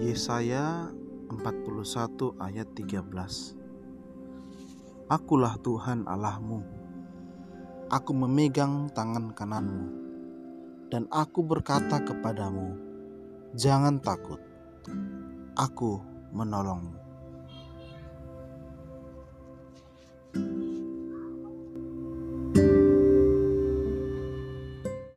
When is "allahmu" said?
6.08-6.64